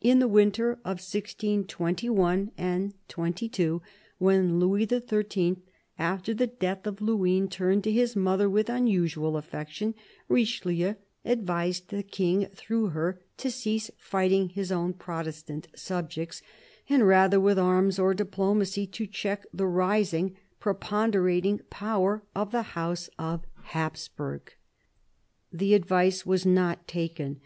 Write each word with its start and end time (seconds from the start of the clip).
In 0.00 0.18
the 0.18 0.26
winter 0.26 0.72
of 0.84 0.98
1621 1.00 2.50
2, 2.58 3.82
when 4.18 4.58
Louis 4.58 4.86
XIII, 4.88 5.56
after 5.96 6.34
the 6.34 6.48
death 6.48 6.84
of 6.84 7.00
Luynes, 7.00 7.52
turned 7.52 7.84
to 7.84 7.92
his 7.92 8.16
mother 8.16 8.50
with 8.50 8.68
unusual 8.68 9.36
affec 9.36 9.68
tion, 9.70 9.94
Richelieu 10.28 10.94
advised 11.24 11.90
the 11.90 12.02
King, 12.02 12.46
through 12.46 12.88
her, 12.88 13.20
to 13.36 13.52
cease 13.52 13.88
fighting 13.98 14.48
his 14.48 14.72
own 14.72 14.94
Protestant 14.94 15.68
subjects 15.76 16.42
and 16.88 17.06
rather, 17.06 17.38
with 17.38 17.56
arms 17.56 18.00
or 18.00 18.14
diplomacy, 18.14 18.84
to 18.88 19.06
check 19.06 19.46
the 19.54 19.68
rising, 19.68 20.34
preponderating 20.58 21.60
power 21.70 22.24
of 22.34 22.50
the 22.50 22.62
House 22.74 23.08
of 23.16 23.44
Hapsburg. 23.72 24.54
The 25.52 25.74
advice 25.74 26.26
was 26.26 26.44
not 26.44 26.88
taken. 26.88 27.40